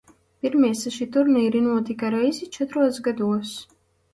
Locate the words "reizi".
2.17-2.51